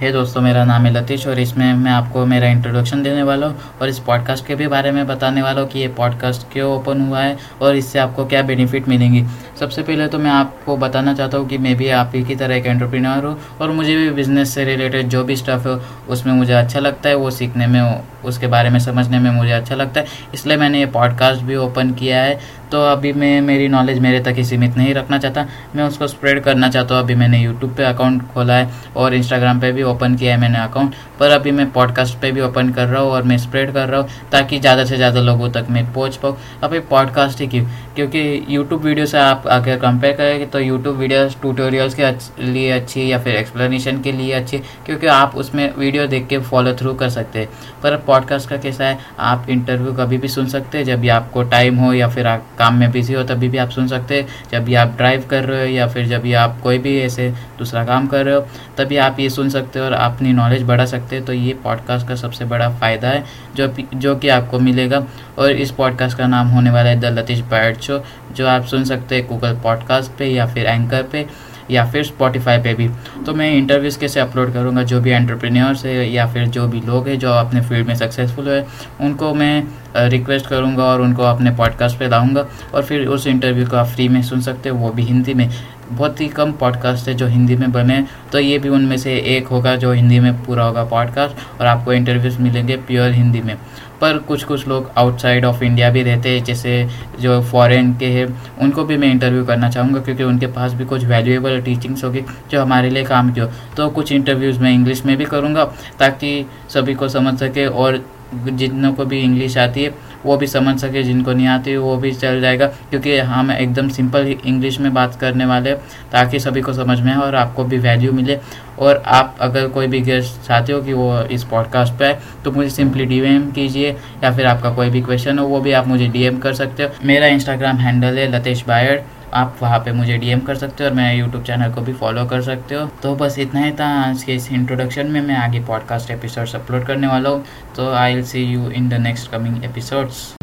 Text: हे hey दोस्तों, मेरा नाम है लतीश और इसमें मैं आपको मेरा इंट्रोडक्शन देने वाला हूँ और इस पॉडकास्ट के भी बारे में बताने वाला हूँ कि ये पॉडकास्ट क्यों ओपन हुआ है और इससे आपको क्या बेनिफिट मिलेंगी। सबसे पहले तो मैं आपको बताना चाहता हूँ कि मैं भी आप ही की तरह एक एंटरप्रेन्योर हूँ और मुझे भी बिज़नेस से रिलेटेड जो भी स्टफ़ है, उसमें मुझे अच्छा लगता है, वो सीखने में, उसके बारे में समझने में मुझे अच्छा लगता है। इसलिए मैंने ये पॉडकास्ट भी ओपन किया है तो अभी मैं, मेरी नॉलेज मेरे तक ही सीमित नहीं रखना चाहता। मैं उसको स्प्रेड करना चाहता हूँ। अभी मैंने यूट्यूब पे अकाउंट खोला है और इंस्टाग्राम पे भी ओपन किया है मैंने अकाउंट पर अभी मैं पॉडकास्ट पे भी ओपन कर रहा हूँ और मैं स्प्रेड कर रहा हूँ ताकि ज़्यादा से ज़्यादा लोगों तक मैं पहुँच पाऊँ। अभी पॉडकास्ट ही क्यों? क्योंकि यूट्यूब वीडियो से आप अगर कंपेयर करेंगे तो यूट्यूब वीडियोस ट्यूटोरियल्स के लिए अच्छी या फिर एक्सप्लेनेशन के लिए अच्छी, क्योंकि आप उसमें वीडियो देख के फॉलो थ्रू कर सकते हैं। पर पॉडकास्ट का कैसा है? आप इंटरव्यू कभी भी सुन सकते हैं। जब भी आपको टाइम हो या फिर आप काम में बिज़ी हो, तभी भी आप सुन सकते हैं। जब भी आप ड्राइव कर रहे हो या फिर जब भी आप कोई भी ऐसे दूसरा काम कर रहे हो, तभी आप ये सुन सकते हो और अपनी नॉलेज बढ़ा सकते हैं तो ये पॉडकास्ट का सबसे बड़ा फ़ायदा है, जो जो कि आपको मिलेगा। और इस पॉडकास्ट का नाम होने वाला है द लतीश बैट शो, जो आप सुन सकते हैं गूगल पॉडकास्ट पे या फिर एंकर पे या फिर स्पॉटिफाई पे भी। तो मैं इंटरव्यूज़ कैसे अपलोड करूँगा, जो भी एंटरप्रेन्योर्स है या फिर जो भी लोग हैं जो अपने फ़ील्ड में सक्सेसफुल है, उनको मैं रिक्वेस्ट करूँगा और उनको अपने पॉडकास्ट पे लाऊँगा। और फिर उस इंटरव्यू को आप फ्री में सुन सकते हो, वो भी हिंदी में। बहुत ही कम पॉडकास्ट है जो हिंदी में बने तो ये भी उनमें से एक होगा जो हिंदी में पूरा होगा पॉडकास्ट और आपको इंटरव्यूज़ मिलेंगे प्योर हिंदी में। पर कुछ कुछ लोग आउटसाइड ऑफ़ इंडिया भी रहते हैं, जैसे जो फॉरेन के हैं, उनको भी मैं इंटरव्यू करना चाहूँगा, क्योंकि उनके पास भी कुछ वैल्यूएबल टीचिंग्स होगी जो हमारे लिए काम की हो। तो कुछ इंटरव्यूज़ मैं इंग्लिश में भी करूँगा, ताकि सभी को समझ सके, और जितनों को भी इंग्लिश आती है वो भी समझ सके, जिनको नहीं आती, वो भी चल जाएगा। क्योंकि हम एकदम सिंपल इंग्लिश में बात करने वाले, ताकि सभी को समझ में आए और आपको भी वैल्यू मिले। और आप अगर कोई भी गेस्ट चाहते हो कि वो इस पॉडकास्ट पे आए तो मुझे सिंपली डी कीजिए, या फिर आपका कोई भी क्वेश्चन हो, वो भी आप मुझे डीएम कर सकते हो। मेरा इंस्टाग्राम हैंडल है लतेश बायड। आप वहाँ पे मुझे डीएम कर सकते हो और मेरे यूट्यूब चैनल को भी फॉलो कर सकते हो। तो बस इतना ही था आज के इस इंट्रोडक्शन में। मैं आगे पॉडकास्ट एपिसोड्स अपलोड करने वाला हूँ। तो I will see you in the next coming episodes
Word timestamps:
हे 0.00 0.06
hey 0.06 0.14
दोस्तों, 0.14 0.40
मेरा 0.40 0.64
नाम 0.64 0.86
है 0.86 0.92
लतीश 0.92 1.26
और 1.26 1.38
इसमें 1.38 1.72
मैं 1.74 1.90
आपको 1.90 2.24
मेरा 2.26 2.48
इंट्रोडक्शन 2.48 3.02
देने 3.02 3.22
वाला 3.22 3.46
हूँ 3.46 3.78
और 3.82 3.88
इस 3.88 3.98
पॉडकास्ट 3.98 4.46
के 4.46 4.54
भी 4.54 4.66
बारे 4.66 4.90
में 4.92 5.06
बताने 5.06 5.42
वाला 5.42 5.60
हूँ 5.60 5.68
कि 5.68 5.78
ये 5.78 5.88
पॉडकास्ट 5.88 6.42
क्यों 6.52 6.70
ओपन 6.72 7.00
हुआ 7.00 7.20
है 7.20 7.36
और 7.62 7.76
इससे 7.76 7.98
आपको 7.98 8.26
क्या 8.26 8.42
बेनिफिट 8.42 8.88
मिलेंगी। 8.88 9.24
सबसे 9.60 9.82
पहले 9.82 10.08
तो 10.08 10.18
मैं 10.18 10.30
आपको 10.30 10.76
बताना 10.76 11.14
चाहता 11.14 11.38
हूँ 11.38 11.48
कि 11.48 11.58
मैं 11.58 11.74
भी 11.76 11.88
आप 11.90 12.12
ही 12.14 12.22
की 12.24 12.36
तरह 12.36 12.56
एक 12.56 12.66
एंटरप्रेन्योर 12.66 13.24
हूँ 13.24 13.38
और 13.60 13.70
मुझे 13.70 13.96
भी 13.96 14.10
बिज़नेस 14.10 14.54
से 14.54 14.64
रिलेटेड 14.64 15.08
जो 15.08 15.24
भी 15.24 15.36
स्टफ़ 15.36 15.68
है, 15.68 15.74
उसमें 16.08 16.32
मुझे 16.32 16.52
अच्छा 16.52 16.80
लगता 16.80 17.08
है, 17.08 17.14
वो 17.14 17.30
सीखने 17.30 17.66
में, 17.66 18.04
उसके 18.24 18.46
बारे 18.46 18.70
में 18.70 18.78
समझने 18.78 19.18
में 19.18 19.30
मुझे 19.30 19.52
अच्छा 19.52 19.74
लगता 19.74 20.00
है। 20.00 20.06
इसलिए 20.34 20.56
मैंने 20.56 20.78
ये 20.78 20.86
पॉडकास्ट 20.86 21.42
भी 21.42 21.56
ओपन 21.56 21.92
किया 21.92 22.22
है 22.22 22.38
तो 22.72 22.80
अभी 22.82 23.12
मैं, 23.12 23.40
मेरी 23.40 23.68
नॉलेज 23.68 23.98
मेरे 23.98 24.20
तक 24.20 24.34
ही 24.36 24.44
सीमित 24.44 24.76
नहीं 24.76 24.94
रखना 24.94 25.18
चाहता। 25.18 25.46
मैं 25.76 25.84
उसको 25.84 26.06
स्प्रेड 26.06 26.42
करना 26.42 26.68
चाहता 26.68 26.94
हूँ। 26.94 27.02
अभी 27.02 27.14
मैंने 27.14 27.38
यूट्यूब 27.38 27.74
पे 27.74 27.84
अकाउंट 27.84 28.22
खोला 28.28 28.54
है 28.54 28.70
और 28.96 29.14
इंस्टाग्राम 29.14 29.60
पे 29.60 29.72
भी 29.72 29.82
ओपन 29.86 30.14
किया 30.14 30.34
है 30.34 30.40
मैंने 30.40 30.58
अकाउंट 30.58 30.94
पर 31.20 31.30
अभी 31.30 31.50
मैं 31.50 31.70
पॉडकास्ट 31.72 32.18
पे 32.20 32.30
भी 32.32 32.40
ओपन 32.40 32.70
कर 32.70 32.86
रहा 32.86 33.02
हूँ 33.02 33.10
और 33.10 33.22
मैं 33.22 33.38
स्प्रेड 33.38 33.72
कर 33.72 33.88
रहा 33.88 34.00
हूँ 34.00 34.08
ताकि 34.32 34.58
ज़्यादा 34.58 34.84
से 34.84 34.96
ज़्यादा 34.96 35.20
लोगों 35.20 35.50
तक 35.50 35.66
मैं 35.70 35.84
पहुँच 35.92 36.16
पाऊँ। 36.16 36.36
अभी 36.62 36.80
पॉडकास्ट 36.86 37.40
ही 37.40 37.46
क्यों? 37.46 37.64
क्योंकि 37.96 38.44
यूट्यूब 38.48 38.82
वीडियो 38.82 39.06
से 39.06 39.18
आप 39.18 39.46
अगर 39.46 39.78
कंपेयर 39.78 40.16
करेंगे 40.16 40.46
तो 40.46 40.60
यूट्यूब 40.60 40.96
वीडियोस 40.96 41.36
ट्यूटोरियल्स 41.40 41.94
के 41.94 42.10
लिए 42.42 42.70
अच्छी 42.70 43.10
या 43.10 43.18
फिर 43.18 43.36
एक्सप्लेनेशन 43.36 44.00
के 44.02 44.12
लिए 44.12 44.32
अच्छी, 44.32 44.58
क्योंकि 44.86 45.06
आप 45.08 45.36
उसमें 45.36 45.72
वीडियो 45.76 46.06
देख 46.06 46.26
के 46.26 46.38
फॉलो 46.40 46.72
थ्रू 46.76 46.94
कर 46.94 47.08
सकते 47.10 47.38
हैं। 47.38 47.48
पर 47.82 47.96
पॉडकास्ट 48.06 48.48
का 48.48 48.56
कैसा 48.56 48.84
है? 48.84 48.98
आप 49.18 49.46
इंटरव्यू 49.50 49.92
कभी 49.94 50.18
भी 50.18 50.28
सुन 50.28 50.46
सकते 50.48 50.78
हैं। 50.78 50.84
जब 50.84 51.00
भी 51.00 51.08
आपको 51.10 51.42
टाइम 51.44 51.76
हो 51.76 51.92
या 51.92 52.08
फिर 52.08 52.26
आप 52.26 52.46
काम 52.58 52.74
में 52.74 52.90
बिज़ी 52.92 53.14
हो, 53.14 53.22
तभी 53.24 53.48
भी 53.48 53.58
आप 53.58 53.70
सुन 53.70 53.88
सकते 53.88 54.16
हैं। 54.16 54.26
जब 54.52 54.64
भी 54.64 54.74
आप 54.74 54.94
ड्राइव 54.96 55.24
कर 55.30 55.44
रहे 55.44 55.60
हो 55.60 55.74
या 55.76 55.86
फिर 55.86 56.06
जब 56.06 56.22
भी 56.22 56.32
आप 56.34 56.60
कोई 56.62 56.78
भी 56.78 56.98
ऐसे 57.00 57.28
दूसरा 57.58 57.84
काम 57.84 58.06
कर 58.06 58.24
रहे 58.24 58.34
हो, 58.34 58.40
तभी 58.78 58.96
आप 58.98 59.20
ये 59.20 59.28
सुन 59.30 59.48
सकते 59.50 59.75
हो 59.78 59.84
और 59.84 59.92
अपनी 59.92 60.32
नॉलेज 60.32 60.62
बढ़ा 60.62 60.84
सकते 60.86 61.16
हैं 61.16 61.24
तो 61.24 61.32
ये 61.32 61.52
पॉडकास्ट 61.64 62.08
का 62.08 62.14
सबसे 62.14 62.44
बड़ा 62.44 62.68
फ़ायदा 62.70 63.08
है, 63.08 63.24
जो 63.56 63.68
जो 63.94 64.14
कि 64.16 64.28
आपको 64.28 64.58
मिलेगा। 64.58 65.04
और 65.38 65.50
इस 65.50 65.70
पॉडकास्ट 65.70 66.18
का 66.18 66.26
नाम 66.26 66.48
होने 66.48 66.70
वाला 66.70 66.90
है 66.90 67.00
द 67.00 67.18
लतीश 67.18 67.40
बैट 67.50 67.80
शो, 67.80 68.02
जो 68.36 68.46
आप 68.46 68.64
सुन 68.64 68.84
सकते 68.84 69.16
हैं 69.16 69.26
गूगल 69.28 69.58
पॉडकास्ट 69.64 70.18
पे 70.18 70.26
या 70.26 70.46
फिर 70.46 70.66
एंकर 70.66 71.02
पे 71.02 71.26
या 71.70 71.84
फिर 71.84 72.02
स्पॉटिफाई 72.04 72.58
पे 72.58 72.72
भी। 72.74 72.88
तो 73.26 73.32
मैं 73.34 73.50
इंटरव्यूज़ 73.52 73.98
कैसे 73.98 74.20
अपलोड 74.20 74.52
करूँगा, 74.52 74.82
जो 74.82 75.00
भी 75.00 75.10
एंटरप्रेन्योर्स 75.10 75.84
है 75.86 76.08
या 76.10 76.26
फिर 76.26 76.46
जो 76.46 76.66
भी 76.68 76.80
लोग 76.80 77.08
हैं 77.08 77.18
जो 77.18 77.30
अपने 77.30 77.60
फ़ील्ड 77.60 77.86
में 77.88 77.94
सक्सेसफुल 77.94 78.48
है, 78.48 78.66
उनको 79.00 79.32
मैं 79.34 79.62
रिक्वेस्ट 80.08 80.46
करूँगा 80.46 80.84
और 80.84 81.00
उनको 81.00 81.22
अपने 81.22 81.50
पॉडकास्ट 81.50 81.98
पे 81.98 82.08
लाऊँगा। 82.08 82.46
और 82.74 82.82
फिर 82.82 83.06
उस 83.06 83.26
इंटरव्यू 83.26 83.66
को 83.66 83.76
आप 83.76 83.86
फ्री 83.86 84.08
में 84.08 84.22
सुन 84.22 84.40
सकते 84.40 84.68
हो, 84.68 84.78
वो 84.78 84.90
भी 84.90 85.02
हिंदी 85.02 85.34
में। 85.34 85.48
बहुत 85.90 86.20
ही 86.20 86.28
कम 86.28 86.52
पॉडकास्ट 86.52 87.08
है 87.08 87.14
जो 87.14 87.26
हिंदी 87.26 87.56
में 87.56 87.72
बने 87.72 88.04
तो 88.32 88.38
ये 88.38 88.58
भी 88.58 88.68
उनमें 88.68 88.96
से 88.96 89.16
एक 89.36 89.46
होगा 89.46 89.76
जो 89.76 89.92
हिंदी 89.92 90.20
में 90.20 90.44
पूरा 90.44 90.64
होगा 90.64 90.84
पॉडकास्ट 90.84 91.60
और 91.60 91.66
आपको 91.66 91.92
इंटरव्यूज़ 91.92 92.38
मिलेंगे 92.38 92.76
प्योर 92.76 93.10
हिंदी 93.10 93.40
में। 93.40 93.56
पर 94.00 94.18
कुछ 94.18 94.44
कुछ 94.44 94.68
लोग 94.68 94.90
आउटसाइड 94.98 95.44
ऑफ़ 95.44 95.62
इंडिया 95.64 95.90
भी 95.90 96.02
रहते 96.02 96.28
हैं, 96.28 96.44
जैसे 96.44 96.88
जो 97.20 97.40
फॉरेन 97.42 97.94
के 97.94 98.06
हैं, 98.06 98.42
उनको 98.58 98.84
भी 98.84 98.96
मैं 98.96 99.10
इंटरव्यू 99.10 99.44
करना 99.44 99.70
चाहूँगा, 99.70 100.00
क्योंकि 100.00 100.22
उनके 100.22 100.46
पास 100.46 100.72
भी 100.72 100.84
कुछ 100.84 101.04
वैल्यूएबल 101.04 101.60
टीचिंग्स 101.60 102.04
होगी 102.04 102.22
जो 102.50 102.62
हमारे 102.62 102.90
लिए 102.90 103.04
काम 103.04 103.32
की 103.32 103.40
हो। 103.40 103.50
तो 103.76 103.88
कुछ 103.88 104.12
इंटरव्यूज़ 104.12 104.60
मैं 104.60 104.72
इंग्लिश 104.72 105.04
में 105.06 105.16
भी 105.16 105.24
करूँगा, 105.24 105.64
ताकि 105.98 106.46
सभी 106.68 106.94
को 106.94 107.08
समझ 107.08 107.38
सके, 107.38 107.66
और 107.66 108.06
जितनों 108.34 108.92
को 108.92 109.04
भी 109.04 109.20
इंग्लिश 109.20 109.58
आती 109.58 109.84
है 109.84 109.94
वो 110.26 110.36
भी 110.36 110.46
समझ 110.46 110.78
सके, 110.80 111.02
जिनको 111.02 111.32
नहीं 111.32 111.46
आती, 111.46 111.76
वो 111.76 111.96
भी 111.96 112.12
चल 112.12 112.40
जाएगा। 112.40 112.66
क्योंकि 112.66 113.16
हम 113.18 113.50
एकदम 113.52 113.88
सिंपल 113.88 114.34
इंग्लिश 114.46 114.80
में 114.80 114.92
बात 114.94 115.14
करने 115.14 115.44
वाले, 115.44 115.74
ताकि 116.12 116.40
सभी 116.40 116.60
को 116.60 116.72
समझ 116.72 117.00
में 117.00 117.12
आए 117.12 117.18
और 117.18 117.34
आपको 117.34 117.64
भी 117.64 117.78
वैल्यू 117.78 118.12
मिले। 118.12 118.38
और 118.78 119.02
आप 119.06 119.36
अगर 119.40 119.68
कोई 119.68 119.86
भी 119.86 120.00
गेस्ट 120.00 120.46
चाहते 120.48 120.72
हो 120.72 120.80
कि 120.82 120.92
वो 120.92 121.20
इस 121.22 121.44
पॉडकास्ट 121.44 121.94
पे 121.94 122.04
आए 122.04 122.18
तो 122.44 122.50
मुझे 122.52 122.70
सिंपली 122.70 123.04
डी 123.04 123.20
कीजिए, 123.52 123.90
या 124.24 124.30
फिर 124.30 124.46
आपका 124.46 124.70
कोई 124.70 124.90
भी 124.90 125.00
क्वेश्चन 125.00 125.38
हो, 125.38 125.46
वो 125.46 125.60
भी 125.60 125.72
आप 125.72 125.86
मुझे 125.88 126.06
डीएम 126.06 126.38
कर 126.38 126.54
सकते 126.54 126.82
हो। 126.82 126.90
मेरा 127.04 127.26
इंस्टाग्राम 127.26 127.76
हैंडल 127.76 128.18
है 128.18 128.30
लतेश 128.32 128.64
बायड। 128.68 129.02
आप 129.34 129.58
वहाँ 129.62 129.78
पे 129.78 129.92
मुझे 129.92 130.16
डीएम 130.18 130.40
कर 130.40 130.54
सकते 130.54 130.84
हो 130.84 130.90
और 130.90 130.96
मेरे 130.96 131.18
यूट्यूब 131.18 131.42
चैनल 131.44 131.72
को 131.72 131.80
भी 131.80 131.92
फॉलो 131.92 132.24
कर 132.26 132.42
सकते 132.42 132.74
हो। 132.74 132.86
तो 133.02 133.14
बस 133.16 133.38
इतना 133.38 133.60
ही 133.60 133.72
था 133.72 133.88
आज 134.00 134.22
के 134.22 134.34
इस 134.34 134.50
इंट्रोडक्शन 134.52 135.06
में। 135.06 135.20
मैं 135.20 135.36
आगे 135.36 135.60
पॉडकास्ट 135.64 136.10
एपिसोड्स 136.10 136.54
अपलोड 136.54 136.86
करने 136.86 137.06
वाला 137.06 137.30
हूँ। 137.30 137.44
तो 137.76 137.92
I 137.92 138.14
will 138.14 138.24
see 138.24 138.44
you 138.44 138.70
in 138.70 138.88
the 138.88 138.94
next 138.94 139.30
coming 139.30 139.64
episodes 139.64 140.35